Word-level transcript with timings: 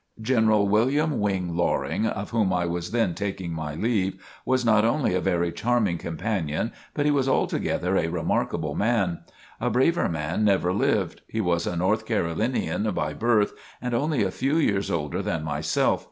General 0.19 0.67
William 0.67 1.19
Wing 1.19 1.55
Loring, 1.55 2.07
of 2.07 2.31
whom 2.31 2.51
I 2.51 2.65
was 2.65 2.89
then 2.89 3.13
taking 3.13 3.53
my 3.53 3.75
leave, 3.75 4.17
was 4.45 4.65
not 4.65 4.83
only 4.83 5.13
a 5.13 5.21
very 5.21 5.51
charming 5.51 5.99
companion 5.99 6.71
but 6.95 7.05
he 7.05 7.11
was 7.11 7.29
altogether 7.29 7.95
a 7.95 8.07
remarkable 8.07 8.73
man. 8.73 9.19
A 9.59 9.69
braver 9.69 10.09
man 10.09 10.43
never 10.43 10.73
lived. 10.73 11.21
He 11.27 11.39
was 11.39 11.67
a 11.67 11.75
North 11.75 12.07
Carolinian 12.07 12.89
by 12.95 13.13
birth, 13.13 13.53
and 13.79 13.93
only 13.93 14.23
a 14.23 14.31
few 14.31 14.57
years 14.57 14.89
older 14.89 15.21
than 15.21 15.43
myself. 15.43 15.99